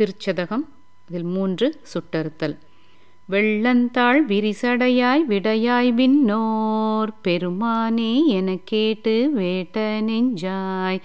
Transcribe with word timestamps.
திருச்சதகம் 0.00 0.68
இதில் 1.08 1.22
மூன்று 1.22 1.80
சுட்டறுத்தல். 1.82 2.58
வெள்ளந்தாள் 3.30 4.18
விரிசடையாய் 4.26 5.24
விடையாய் 5.24 5.92
விண்ணோர் 5.92 7.10
பெருமானே 7.24 8.24
என 8.26 8.56
கேட்டு 8.64 9.30
வேட்ட 9.36 10.00
நெஞ்சாய். 10.00 11.00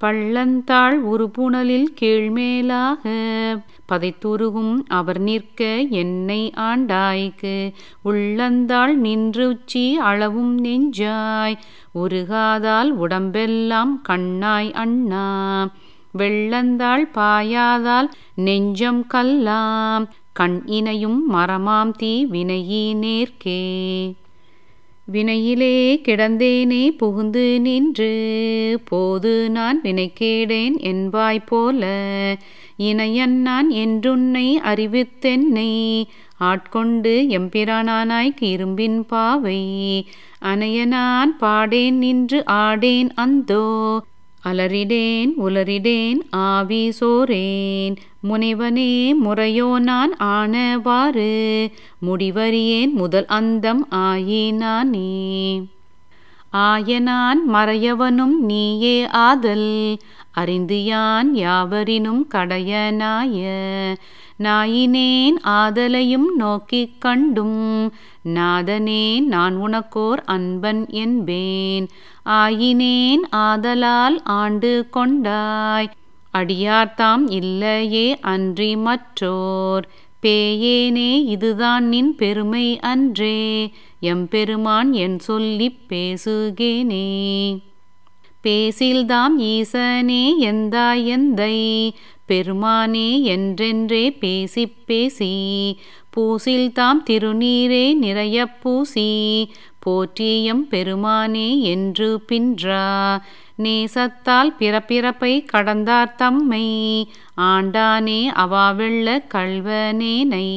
பள்ளந்தாள் 0.00 0.96
உருபுணலில் 1.02 1.86
கீழ்மேலாக 2.00 3.04
பதைத்துருகும் 3.92 4.78
அவர் 4.88 5.18
நிற்க 5.18 5.64
என்னை 5.80 6.52
ஆண்டாய்க்கு. 6.56 7.72
உள்ளந்தாள் 8.04 8.94
நின்று 8.94 9.48
உச்சி 9.48 9.96
அளவும் 9.96 10.58
நெஞ்சாய். 10.58 11.58
உருகாதால் 11.94 12.88
உடம்பெல்லாம் 12.88 14.02
கண்ணாய் 14.08 14.72
அண்ணா. 14.72 15.26
வெள்ளந்தாள் 16.18 17.04
பாயாதால் 17.14 18.08
நெஞ்சம் 18.34 19.06
கல்லாம் 19.14 20.08
கண் 20.32 20.62
இணையும் 20.66 21.34
மரமாம் 21.34 21.90
தீ 21.90 22.26
வினையி 22.26 22.94
நேர்க்கே. 22.94 23.60
வினையிலே 25.12 26.00
கிடந்தேனே 26.02 26.96
புகுந்து 26.96 27.60
நின்று 27.60 28.10
போது 28.84 29.50
நான் 29.50 29.80
வினைக்கேடேன் 29.82 30.76
என்பாய் 30.80 31.46
போல 31.46 31.82
இணையன் 32.76 33.36
நான் 33.40 33.70
என்றுன்னை 33.70 34.54
அறிவித்தென்னை 34.62 36.04
ஆட்கொண்டு 36.38 37.26
எம்பிரானானாய் 37.28 38.34
இரும்பின் 38.40 39.00
பாவை 39.00 39.60
அனைய 40.44 40.86
நான் 40.86 41.36
பாடேன் 41.38 41.98
நின்று 41.98 42.42
ஆடேன் 42.46 43.10
அந்தோ 43.14 43.64
அலறிடேன் 44.44 45.30
உலறிடேன் 45.44 46.18
ஆவி 46.30 46.92
சோரேன் 47.00 47.96
முனைவனே 48.28 49.14
முறையோ 49.14 49.78
நான் 49.78 50.16
ஆனவாறு. 50.16 51.70
முடிவறியேன் 52.06 52.90
முதல் 52.90 53.26
அந்தம் 53.26 53.88
ஆயினானே 53.90 55.62
ஆயனான் 56.52 57.40
மறையவனும் 57.52 58.36
நீயே 58.40 59.06
ஆதல். 59.06 59.96
அறிந்து 60.32 60.84
யான் 60.84 61.34
யாவரினும் 61.34 62.26
கடையனாய. 62.34 63.36
நாயினேன் 64.38 65.32
ஆதலையும் 65.44 66.34
நோக்கிக் 66.36 67.00
கண்டும். 67.00 67.92
நாதனேன் 68.24 69.20
நான் 69.20 69.56
உனக்கோர் 69.56 70.24
அன்பன் 70.24 70.90
என்பேன். 70.90 71.88
ஆயினேன் 72.26 73.20
ஆதலால் 73.30 74.22
ஆண்டு 74.24 74.86
கொண்டாய். 74.90 75.90
அடியார்த்தாம் 76.38 77.30
இல்லையே 77.30 78.18
அன்றி 78.18 78.76
மற்றோர். 78.76 79.88
பேயேனே 80.22 81.24
இதுதான் 81.24 81.88
நின் 81.88 82.14
பெருமை 82.16 82.78
அன்றே. 82.78 83.72
எம்பெருமான் 84.00 84.92
என் 84.92 85.18
சொல்லிப் 85.18 85.78
பேசுகேனே. 85.88 87.58
பேசில்தாம் 88.42 89.38
ஈசனே 89.38 90.32
எந்தாய் 90.40 91.04
எந்தை? 91.04 91.90
பெருமானே 92.28 93.22
என்றென்றே 93.22 94.10
பேசிப் 94.10 94.86
பேசி 94.86 95.32
பூசில் 96.10 96.72
தாம் 96.72 97.02
திருநீரே 97.06 97.94
நிறைய 97.94 98.46
பூசி 98.46 99.08
போற்றியம் 99.86 100.62
பெருமானே 100.70 101.60
என்று 101.60 102.08
பின்றா 102.28 102.86
நேசத்தால் 103.62 104.50
பிறப்பிறப்பை 104.58 105.32
கடந்தார் 105.52 106.14
தம்மை 106.14 106.66
ஆண்டானே 107.36 108.20
அவாவெள்ள 108.44 109.18
கல்வனேனை 109.34 110.48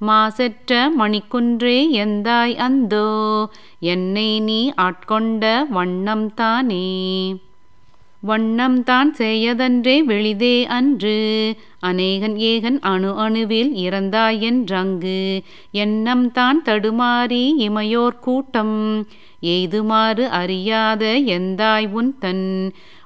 மாசற்ற 0.00 0.90
மணிக்குன்றே 0.98 1.78
எந்தாய் 2.04 2.54
அந்தோ 2.58 3.08
என்னை 3.92 4.40
நீ 4.40 4.72
ஆட்கொண்ட 4.76 5.44
வண்ணம் 5.70 6.34
தானே. 6.34 6.86
வண்ணம் 8.26 8.76
தான் 8.82 9.10
செய்யதன்றே 9.18 9.94
வெளிதே 10.10 10.56
அன்று. 10.76 11.18
அநேகன் 11.80 12.36
ஏகன் 12.50 12.78
அணு 12.92 13.10
அணுவில் 13.24 13.72
இறந்தாயென்றங்கு 13.84 15.20
எண்ணம் 15.70 16.32
தான் 16.32 16.62
தடுமாறி 16.62 17.44
இமையோர் 17.66 18.18
கூட்டம். 18.18 18.78
எய்துமாறு 19.54 20.26
அறியாத 20.40 21.02
எந்தாய் 21.36 21.88
உன் 21.92 22.18
தன் 22.18 22.46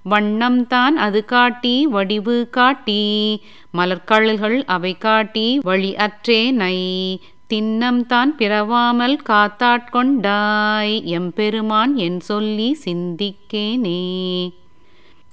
வண்ணம் 0.02 0.66
தான் 0.66 0.96
அது 0.96 1.24
காட்டி 1.24 1.86
வடிவு 1.86 2.36
காட்டி. 2.50 3.02
மலர்கழல்கள் 3.78 4.58
அவை 4.66 4.94
காட்டி 4.98 5.58
வழி 5.64 5.90
அற்றே 5.96 6.50
நை. 6.50 6.78
தின்னம் 7.46 8.00
தான் 8.06 8.36
பிறவாமல் 8.36 9.18
காத்தாட்கொண்டாய். 9.28 10.96
எம்பெருமான் 11.18 11.94
என் 12.06 12.20
சொல்லி 12.20 12.70
சிந்திக்கேனே. 12.84 14.00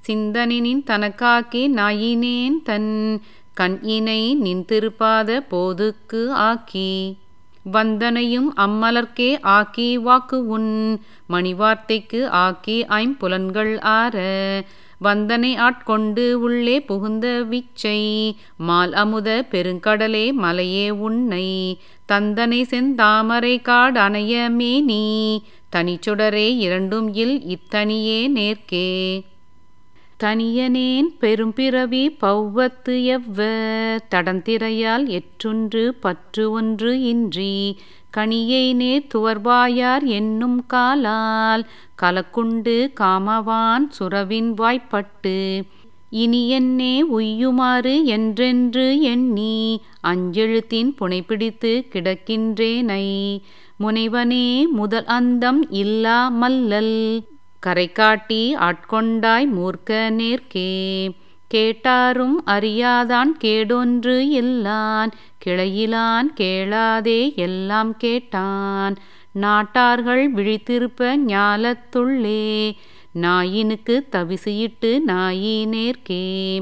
சிந்தனினின் 0.07 0.83
தனக்காக்கி 0.87 1.67
நாயினேன் 1.69 2.51
தன் 2.63 3.21
கண் 3.53 3.79
நின் 3.81 4.65
திருப்பாத 4.71 5.39
போதுக்கு 5.47 6.31
ஆக்கி. 6.31 7.15
வந்தனையும் 7.71 8.53
அம்மலர்க்கே 8.55 9.37
ஆக்கி 9.41 9.97
வாக்கு 9.97 10.47
உன் 10.47 10.99
மணிவார்த்தைக்கு 11.29 12.25
ஆக்கி 12.27 12.85
ஐம்புலன்கள் 12.85 13.79
ஆற. 13.79 14.17
வந்தனை 15.03 15.57
ஆட்கொண்டு 15.57 16.39
உள்ளே 16.39 16.81
புகுந்த 16.81 17.41
விச்சை 17.41 18.35
மால் 18.57 18.93
அமுத 18.93 19.45
பெருங்கடலே 19.51 20.33
மலையே 20.33 20.89
உன்னை. 20.89 21.77
தந்தனை 22.11 22.61
செந்தாமரை 22.61 23.61
காடு 23.61 23.99
அணைய 23.99 24.49
மேனி. 24.49 25.41
தனிச்சுடரே 25.75 26.57
இரண்டும் 26.57 27.13
இல் 27.13 27.43
இத்தனியே 27.43 28.27
நேர்க்கே. 28.27 29.21
தனியனேன் 30.23 31.07
பெரும்பிறவி 31.19 32.17
பௌவத்து 32.21 33.17
எவ்வ? 33.17 33.39
தடந்திரையால் 34.09 35.07
எற்றொன்று 35.07 35.87
பற்று 35.89 36.51
ஒன்று 36.51 37.01
இன்றி 37.01 37.77
கனியை 38.17 39.01
துவர்வாயார் 39.13 40.03
என்னும் 40.03 40.65
காலால் 40.65 41.65
கலக்குண்டு 42.01 42.91
காமவான் 42.99 43.87
சுரவின் 43.99 44.53
வாய்ப்பட்டு 44.53 45.63
இனி 46.09 46.49
என்னே 46.49 47.03
உய்யுமாறு 47.03 48.03
என்றென்று 48.03 49.01
எண்ணி 49.01 49.81
அஞ்செழுத்தின் 50.03 50.95
புனைப்பிடித்து 50.99 51.87
கிடக்கின்றேனை 51.93 53.05
முனைவனே 53.79 54.65
முதல் 54.71 55.05
அந்தம் 55.05 55.69
இல்லா 55.69 56.31
மல்லல் 56.41 57.25
கரை 57.65 57.91
காட்டி 57.91 58.55
ஆட்கொண்டாய் 58.55 59.45
மூர்க்க 59.45 60.09
நேர்க்கே. 60.09 61.09
கேட்டாரும் 61.53 62.33
அறியாதான் 62.45 63.31
கேடொன்று 63.37 64.29
இல்லான் 64.29 65.11
கிளையிலான் 65.45 66.33
கேளாதே 66.33 67.33
எல்லாம் 67.35 67.97
கேட்டான். 67.97 68.95
நாட்டார்கள் 69.41 70.27
விழித்திருப்ப 70.35 71.15
ஞாலத்துள்ளே. 71.27 72.71
நாயினுக்கு 73.21 74.01
தவிசியிட்டு 74.11 74.99
நாயி 74.99 75.65
நேர்க்கே. 75.65 76.61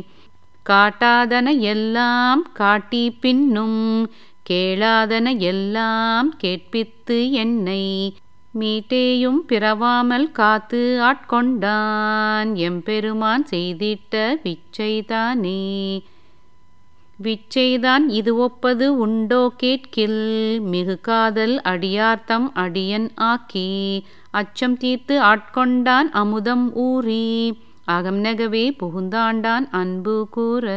காட்டாதன 0.70 1.60
எல்லாம் 1.60 2.52
காட்டி 2.54 3.12
பின்னும். 3.12 4.12
கேளாதன 4.50 5.38
எல்லாம் 5.38 6.38
கேட்பித்து 6.38 7.32
என்னை. 7.32 8.14
மீட்டேயும் 8.60 9.40
பிறவாமல் 9.48 10.32
காத்து 10.32 11.00
ஆட்கொண்டான். 11.02 12.54
எம்பெருமான் 12.54 13.46
செய்திட்ட 13.52 14.36
விச்சைதானே? 14.44 16.02
விச்சைதான் 17.24 18.08
இது 18.08 18.36
ஒப்பது 18.36 18.98
உண்டோ 18.98 19.52
கேட்கில்? 19.58 20.60
மிகு 20.62 21.00
காதல் 21.02 21.62
அடியார்த்தம் 21.64 22.52
அடியன் 22.54 23.12
ஆக்கி. 23.16 24.06
அச்சம் 24.32 24.78
தீர்த்து 24.78 25.22
ஆட்கொண்டான் 25.22 26.10
அமுதம் 26.12 26.74
ஊறி. 26.74 27.58
அகம் 27.86 28.24
நெகவே 28.24 28.76
புகுந்தாண்டான் 28.80 29.68
அன்பு 29.72 30.28
கூற. 30.32 30.68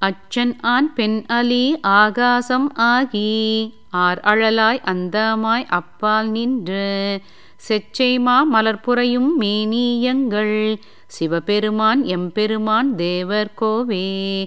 அச்சன் 0.00 0.56
ஆண் 0.60 0.92
பெண் 0.92 1.24
அலி 1.26 1.78
ஆகாசம் 1.80 2.74
ஆகி 2.74 3.74
ஆர் 3.90 4.20
அழலாய் 4.24 4.80
அந்தமாய் 4.84 5.64
அப்பால் 5.68 6.28
நின்று. 6.28 7.20
செச்சைமா 7.68 8.42
மலர்புறையும் 8.52 9.28
மேனியங்கள் 9.40 10.76
சிவபெருமான் 11.06 12.04
எம்பெருமான் 12.04 12.94
தேவர்கோவே. 12.96 14.44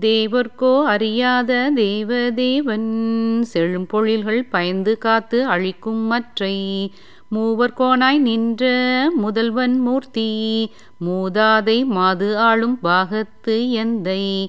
தேவர்க்கோ 0.00 0.84
அறியாத 0.84 1.72
தேவதேவன் 1.76 3.40
செழும் 3.40 3.86
பொழில்கள் 3.86 4.48
பயந்து 4.50 4.98
காத்து 4.98 5.46
அழிக்கும் 5.46 6.06
மற்றை. 6.06 6.92
மூவர் 7.28 7.72
மூவர்கோனாய் 7.72 8.18
நின்ற 8.18 8.64
முதல்வன் 9.16 9.78
மூர்த்தி. 9.78 10.70
மூதாதை 11.06 11.86
மாது 11.86 12.38
ஆளும் 12.38 12.78
பாகத்து 12.82 13.70
எந்தை. 13.70 14.46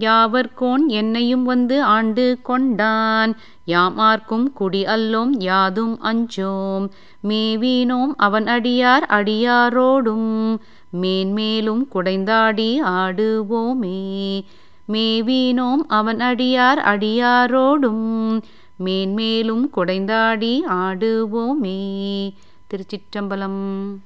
யாவர்கோன் 0.00 0.86
என்னையும் 0.86 1.44
வந்து 1.44 1.82
ஆண்டு 1.82 2.38
கொண்டான். 2.42 3.36
யாமார்க்கும் 3.64 4.52
குடி 4.52 4.84
அல்லோம் 4.84 5.28
யாதும் 5.38 5.98
அஞ்சோம். 6.02 6.88
மேவீனோம் 7.28 8.10
அவன் 8.16 8.44
அடியார் 8.44 9.06
அடியாரோடும். 9.08 10.56
மேன்மேலும் 10.90 11.88
குடைந்தாடி 11.94 12.76
ஆடுவோமே. 12.82 14.40
மேவீனோம் 14.88 15.76
அவன் 15.88 16.18
அடியார் 16.18 16.78
அடியாரோடும். 16.78 18.42
மேன்மேலும் 18.84 19.70
குடைந்தாடி 19.76 20.60
ஆடுவோமே. 20.68 21.78
திருச்சிற்றம்பலம். 22.70 24.00